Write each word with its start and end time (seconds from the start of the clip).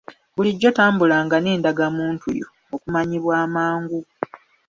Bulijjo 0.35 0.69
tambulanga 0.77 1.35
n'endagamuntu 1.39 2.27
yo 2.39 2.47
okumanyibwa 2.73 3.33
amangu. 3.45 3.99